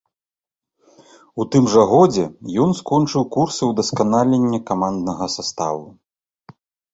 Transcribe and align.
У 1.43 1.45
тым 1.55 1.67
жа 1.73 1.83
годзе 1.91 2.25
ён 2.63 2.73
скончыў 2.79 3.27
курсы 3.35 3.63
ўдасканалення 3.69 4.59
каманднага 4.71 5.25
саставу. 5.35 5.87